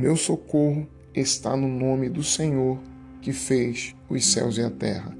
meu 0.00 0.16
socorro 0.16 0.88
está 1.14 1.54
no 1.54 1.68
nome 1.68 2.08
do 2.08 2.22
Senhor 2.22 2.78
que 3.20 3.34
fez 3.34 3.94
os 4.08 4.32
céus 4.32 4.56
e 4.56 4.62
a 4.62 4.70
terra. 4.70 5.14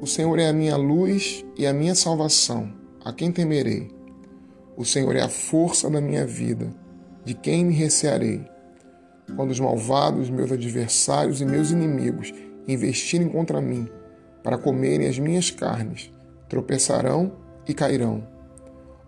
O 0.00 0.06
Senhor 0.06 0.38
é 0.38 0.48
a 0.48 0.52
minha 0.52 0.76
luz 0.76 1.44
e 1.58 1.66
a 1.66 1.72
minha 1.72 1.96
salvação. 1.96 2.72
A 3.04 3.12
quem 3.12 3.32
temerei? 3.32 3.90
O 4.76 4.84
Senhor 4.84 5.16
é 5.16 5.22
a 5.22 5.28
força 5.28 5.90
da 5.90 6.00
minha 6.00 6.24
vida. 6.24 6.72
De 7.24 7.34
quem 7.34 7.64
me 7.64 7.74
recearei? 7.74 8.44
Quando 9.34 9.50
os 9.50 9.58
malvados, 9.58 10.30
meus 10.30 10.52
adversários 10.52 11.40
e 11.40 11.44
meus 11.44 11.72
inimigos 11.72 12.32
investirem 12.68 13.28
contra 13.28 13.60
mim 13.60 13.88
para 14.44 14.56
comerem 14.56 15.08
as 15.08 15.18
minhas 15.18 15.50
carnes, 15.50 16.12
tropeçarão 16.48 17.32
e 17.66 17.74
cairão. 17.74 18.24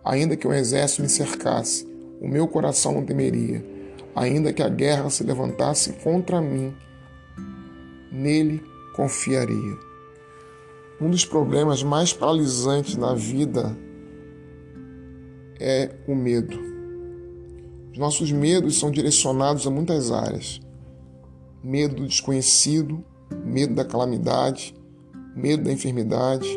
Ainda 0.04 0.36
que 0.36 0.46
o 0.46 0.52
exército 0.52 1.02
me 1.02 1.08
cercasse, 1.08 1.86
o 2.20 2.26
meu 2.26 2.48
coração 2.48 2.92
não 2.92 3.04
temeria. 3.04 3.73
Ainda 4.14 4.52
que 4.52 4.62
a 4.62 4.68
guerra 4.68 5.10
se 5.10 5.24
levantasse 5.24 5.92
contra 5.94 6.40
mim, 6.40 6.74
nele 8.12 8.62
confiaria. 8.94 9.76
Um 11.00 11.10
dos 11.10 11.24
problemas 11.24 11.82
mais 11.82 12.12
paralisantes 12.12 12.96
na 12.96 13.14
vida 13.14 13.76
é 15.58 15.90
o 16.06 16.14
medo. 16.14 16.58
Os 17.92 17.98
nossos 17.98 18.30
medos 18.30 18.78
são 18.78 18.90
direcionados 18.90 19.66
a 19.66 19.70
muitas 19.70 20.12
áreas: 20.12 20.60
medo 21.62 21.96
do 21.96 22.06
desconhecido, 22.06 23.04
medo 23.44 23.74
da 23.74 23.84
calamidade, 23.84 24.74
medo 25.34 25.64
da 25.64 25.72
enfermidade, 25.72 26.48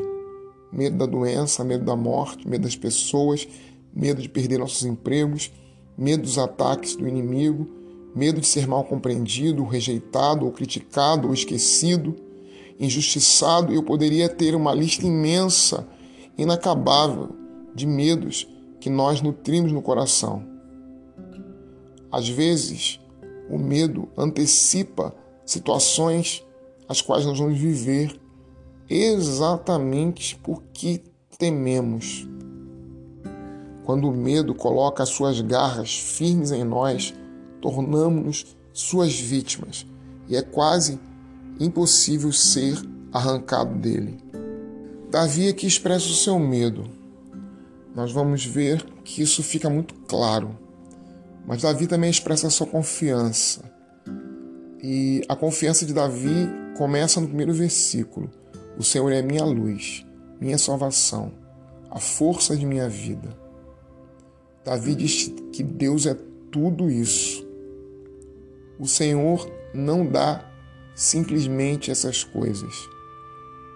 medo 0.71 0.97
da 0.97 1.05
doença, 1.05 1.63
medo 1.63 1.83
da 1.83 1.95
morte, 1.95 2.47
medo 2.47 2.63
das 2.63 2.75
pessoas, 2.75 3.47
medo 3.93 4.21
de 4.21 4.29
perder 4.29 4.59
nossos 4.59 4.85
empregos, 4.85 5.51
medo 5.97 6.23
dos 6.23 6.37
ataques 6.37 6.95
do 6.95 7.07
inimigo, 7.07 7.67
medo 8.15 8.39
de 8.41 8.47
ser 8.47 8.67
mal 8.67 8.83
compreendido, 8.83 9.63
rejeitado 9.63 10.45
ou 10.45 10.51
criticado 10.51 11.27
ou 11.27 11.33
esquecido, 11.33 12.15
injustiçado. 12.79 13.73
Eu 13.73 13.83
poderia 13.83 14.29
ter 14.29 14.55
uma 14.55 14.73
lista 14.73 15.05
imensa, 15.05 15.87
inacabável 16.37 17.29
de 17.73 17.85
medos 17.85 18.47
que 18.79 18.89
nós 18.89 19.21
nutrimos 19.21 19.71
no 19.71 19.81
coração. 19.81 20.43
Às 22.11 22.29
vezes, 22.29 22.99
o 23.49 23.57
medo 23.57 24.07
antecipa 24.17 25.15
situações 25.45 26.43
as 26.87 27.01
quais 27.01 27.25
nós 27.25 27.37
vamos 27.37 27.57
viver 27.59 28.19
exatamente 28.89 30.37
porque 30.37 31.01
tememos. 31.37 32.27
Quando 33.87 34.09
o 34.09 34.13
medo 34.13 34.53
coloca 34.53 35.01
as 35.01 35.07
suas 35.07 35.39
garras 35.39 35.97
firmes 35.97 36.51
em 36.51 36.65
nós, 36.65 37.13
tornamos-nos 37.61 38.45
suas 38.73 39.17
vítimas 39.17 39.87
e 40.27 40.35
é 40.35 40.41
quase 40.41 40.99
impossível 41.57 42.33
ser 42.33 42.77
arrancado 43.13 43.75
dele. 43.75 44.17
Davi 45.09 45.47
aqui 45.47 45.65
expressa 45.65 46.05
o 46.05 46.15
seu 46.15 46.37
medo. 46.37 46.83
Nós 47.95 48.11
vamos 48.11 48.45
ver 48.45 48.83
que 49.05 49.21
isso 49.21 49.41
fica 49.41 49.69
muito 49.69 49.93
claro. 50.05 50.59
Mas 51.47 51.61
Davi 51.61 51.87
também 51.87 52.09
expressa 52.09 52.47
a 52.47 52.51
sua 52.51 52.67
confiança. 52.67 53.71
E 54.83 55.23
a 55.29 55.35
confiança 55.35 55.85
de 55.85 55.93
Davi 55.93 56.49
começa 56.77 57.21
no 57.21 57.27
primeiro 57.27 57.53
versículo. 57.53 58.29
O 58.77 58.83
Senhor 58.83 59.13
é 59.13 59.21
minha 59.21 59.45
luz, 59.45 60.05
minha 60.41 60.57
salvação, 60.57 61.31
a 61.89 62.01
força 62.01 62.53
de 62.53 62.65
minha 62.65 62.89
vida. 62.89 63.46
Davi 64.67 64.95
diz 64.95 65.33
que 65.53 65.63
Deus 65.63 66.05
é 66.05 66.13
tudo 66.51 66.91
isso. 66.91 67.47
O 68.77 68.85
Senhor 68.85 69.49
não 69.73 70.05
dá 70.05 70.45
simplesmente 70.93 71.89
essas 71.89 72.25
coisas. 72.25 72.75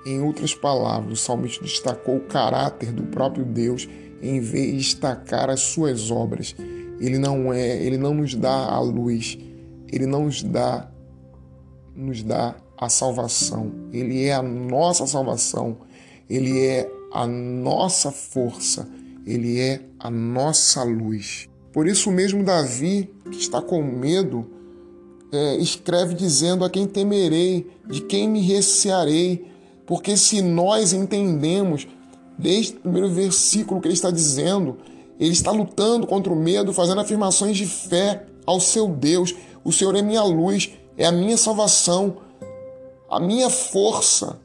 Em 0.05 0.21
outras 0.21 0.53
palavras, 0.53 1.13
o 1.13 1.15
salmista 1.23 1.63
destacou 1.63 2.17
o 2.17 2.27
caráter 2.27 2.91
do 2.91 3.03
próprio 3.03 3.45
Deus 3.45 3.87
em 4.21 4.41
vez 4.41 4.71
de 4.71 4.77
destacar 4.79 5.49
as 5.49 5.61
suas 5.61 6.11
obras. 6.11 6.53
Ele 6.99 7.17
não 7.17 7.53
é, 7.53 7.81
ele 7.81 7.97
não 7.97 8.13
nos 8.13 8.35
dá 8.35 8.65
a 8.65 8.81
luz, 8.81 9.37
ele 9.89 10.05
não 10.05 10.25
nos 10.25 10.43
dá 10.43 10.91
nos 11.95 12.21
dá 12.21 12.53
a 12.77 12.89
salvação. 12.89 13.71
Ele 13.93 14.25
é 14.25 14.33
a 14.33 14.43
nossa 14.43 15.07
salvação. 15.07 15.77
Ele 16.29 16.65
é 16.65 16.91
a 17.13 17.25
nossa 17.25 18.11
força. 18.11 18.85
Ele 19.25 19.59
é 19.59 19.81
a 19.99 20.09
nossa 20.09 20.83
luz. 20.83 21.47
Por 21.71 21.87
isso 21.87 22.11
mesmo 22.11 22.43
Davi, 22.43 23.13
que 23.31 23.37
está 23.37 23.61
com 23.61 23.81
medo, 23.81 24.49
é, 25.31 25.55
escreve 25.57 26.13
dizendo: 26.13 26.65
A 26.65 26.69
quem 26.69 26.87
temerei, 26.87 27.69
de 27.87 28.01
quem 28.01 28.29
me 28.29 28.41
recearei. 28.41 29.49
Porque 29.85 30.15
se 30.15 30.41
nós 30.41 30.93
entendemos, 30.93 31.87
desde 32.37 32.77
o 32.77 32.81
primeiro 32.81 33.09
versículo 33.09 33.81
que 33.81 33.87
ele 33.87 33.93
está 33.93 34.09
dizendo, 34.09 34.77
ele 35.19 35.33
está 35.33 35.51
lutando 35.51 36.07
contra 36.07 36.31
o 36.31 36.35
medo, 36.35 36.73
fazendo 36.73 37.01
afirmações 37.01 37.57
de 37.57 37.65
fé 37.65 38.25
ao 38.45 38.59
seu 38.59 38.87
Deus. 38.87 39.35
O 39.63 39.71
Senhor 39.71 39.95
é 39.95 40.01
minha 40.01 40.23
luz, 40.23 40.71
é 40.97 41.05
a 41.05 41.11
minha 41.11 41.37
salvação 41.37 42.17
a 43.11 43.19
minha 43.19 43.49
força. 43.49 44.39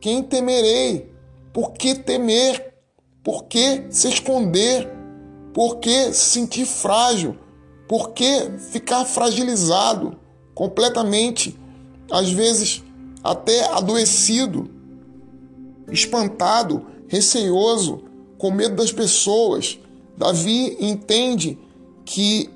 Quem 0.00 0.22
temerei? 0.22 1.12
Por 1.52 1.72
que 1.72 1.96
temer? 1.96 2.72
Por 3.28 3.44
que 3.44 3.84
se 3.90 4.08
esconder? 4.08 4.90
Por 5.52 5.80
que 5.80 6.14
se 6.14 6.30
sentir 6.30 6.64
frágil? 6.64 7.36
Por 7.86 8.12
que 8.12 8.52
ficar 8.72 9.04
fragilizado 9.04 10.16
completamente? 10.54 11.54
Às 12.10 12.30
vezes 12.30 12.82
até 13.22 13.66
adoecido, 13.66 14.70
espantado, 15.92 16.86
receioso, 17.06 18.02
com 18.38 18.50
medo 18.50 18.76
das 18.76 18.92
pessoas. 18.92 19.78
Davi 20.16 20.78
entende 20.80 21.58
que 22.06 22.48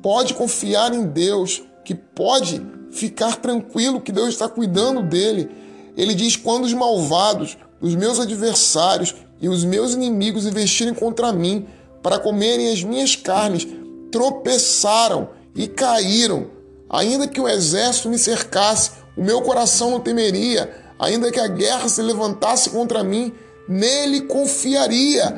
pode 0.00 0.32
confiar 0.32 0.94
em 0.94 1.04
Deus, 1.04 1.62
que 1.84 1.94
pode 1.94 2.62
ficar 2.90 3.36
tranquilo 3.36 4.00
que 4.00 4.10
Deus 4.10 4.30
está 4.30 4.48
cuidando 4.48 5.02
dele. 5.02 5.50
Ele 5.94 6.14
diz: 6.14 6.34
quando 6.34 6.64
os 6.64 6.72
malvados, 6.72 7.58
os 7.78 7.94
meus 7.94 8.18
adversários 8.18 9.14
e 9.40 9.48
os 9.48 9.64
meus 9.64 9.94
inimigos 9.94 10.46
investirem 10.46 10.94
contra 10.94 11.32
mim 11.32 11.66
para 12.02 12.18
comerem 12.18 12.70
as 12.70 12.82
minhas 12.82 13.16
carnes, 13.16 13.66
tropeçaram 14.10 15.30
e 15.54 15.66
caíram. 15.66 16.48
Ainda 16.88 17.26
que 17.26 17.40
o 17.40 17.48
exército 17.48 18.08
me 18.08 18.18
cercasse, 18.18 18.92
o 19.16 19.24
meu 19.24 19.42
coração 19.42 19.90
não 19.90 20.00
temeria. 20.00 20.70
Ainda 20.98 21.30
que 21.32 21.40
a 21.40 21.48
guerra 21.48 21.88
se 21.88 22.02
levantasse 22.02 22.70
contra 22.70 23.02
mim, 23.02 23.32
nele 23.68 24.22
confiaria. 24.22 25.34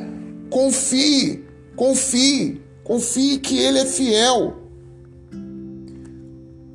Confie, 0.51 1.45
confie, 1.75 2.63
confie 2.84 3.39
que 3.39 3.59
ele 3.59 3.78
é 3.78 3.87
fiel. 3.87 4.57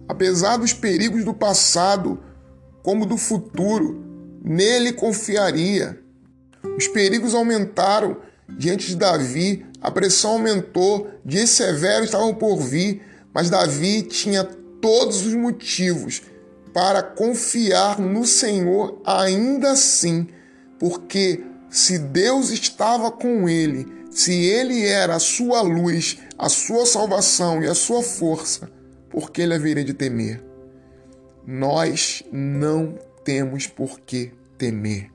Apesar 0.08 0.58
dos 0.58 0.74
perigos 0.74 1.24
do 1.24 1.34
passado, 1.34 2.20
como 2.84 3.06
do 3.06 3.18
futuro, 3.18 4.03
nele 4.44 4.94
confiaria. 4.94 6.00
Os 6.77 6.88
perigos 6.88 7.33
aumentaram 7.33 8.17
diante 8.57 8.88
de 8.88 8.95
Davi, 8.95 9.66
a 9.81 9.89
pressão 9.89 10.31
aumentou, 10.31 11.09
dias 11.25 11.49
severos 11.49 12.05
estavam 12.05 12.33
por 12.33 12.57
vir, 12.57 13.01
mas 13.33 13.49
Davi 13.49 14.03
tinha 14.03 14.44
todos 14.44 15.25
os 15.25 15.33
motivos 15.33 16.22
para 16.73 17.03
confiar 17.03 17.99
no 17.99 18.25
Senhor 18.25 19.01
ainda 19.05 19.72
assim, 19.72 20.27
porque 20.79 21.44
se 21.69 21.97
Deus 21.97 22.49
estava 22.49 23.11
com 23.11 23.47
ele, 23.47 23.85
se 24.09 24.34
ele 24.34 24.85
era 24.85 25.16
a 25.16 25.19
sua 25.19 25.61
luz, 25.61 26.17
a 26.37 26.49
sua 26.49 26.85
salvação 26.85 27.64
e 27.64 27.67
a 27.67 27.75
sua 27.75 28.03
força, 28.03 28.69
por 29.09 29.31
que 29.31 29.41
ele 29.41 29.53
haveria 29.53 29.84
de 29.84 29.93
temer? 29.93 30.43
Nós 31.46 32.23
não 32.31 32.97
temos 33.23 33.67
por 33.67 33.99
que 33.99 34.31
temer. 34.57 35.09